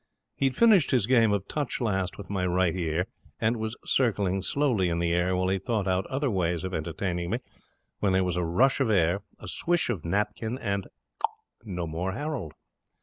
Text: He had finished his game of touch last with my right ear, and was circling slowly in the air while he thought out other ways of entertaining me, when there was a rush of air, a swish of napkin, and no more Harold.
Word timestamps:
He 0.35 0.47
had 0.47 0.55
finished 0.55 0.89
his 0.89 1.05
game 1.05 1.31
of 1.31 1.47
touch 1.47 1.79
last 1.79 2.17
with 2.17 2.27
my 2.27 2.43
right 2.43 2.75
ear, 2.75 3.05
and 3.39 3.57
was 3.57 3.77
circling 3.85 4.41
slowly 4.41 4.89
in 4.89 4.97
the 4.97 5.13
air 5.13 5.35
while 5.35 5.49
he 5.49 5.59
thought 5.59 5.87
out 5.87 6.07
other 6.07 6.31
ways 6.31 6.63
of 6.63 6.73
entertaining 6.73 7.29
me, 7.29 7.37
when 7.99 8.13
there 8.13 8.23
was 8.23 8.35
a 8.35 8.43
rush 8.43 8.79
of 8.79 8.89
air, 8.89 9.21
a 9.37 9.47
swish 9.47 9.91
of 9.91 10.03
napkin, 10.03 10.57
and 10.57 10.87
no 11.63 11.85
more 11.85 12.13
Harold. 12.13 12.53